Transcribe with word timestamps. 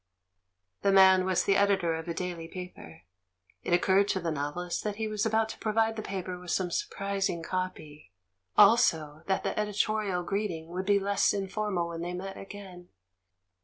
The 0.81 0.91
man 0.91 1.25
was 1.25 1.43
the 1.43 1.55
Editor 1.55 1.93
of 1.93 2.07
a 2.07 2.13
daily 2.15 2.47
paper; 2.47 3.03
it 3.61 3.71
occurred 3.71 4.07
to 4.07 4.19
the 4.19 4.31
novelist 4.31 4.83
that 4.83 4.95
he 4.95 5.07
was 5.07 5.27
about 5.27 5.47
to 5.49 5.59
provide 5.59 5.95
the 5.95 6.01
paper 6.01 6.39
with 6.39 6.49
some 6.49 6.71
sur 6.71 6.87
prising 6.89 7.43
copy; 7.43 8.11
also, 8.57 9.21
that 9.27 9.43
the 9.43 9.55
editorial 9.59 10.23
greeting 10.23 10.69
would 10.69 10.87
be 10.87 10.97
less 10.97 11.35
informal 11.35 11.89
when 11.89 12.01
they 12.01 12.15
met 12.15 12.35
again. 12.35 12.87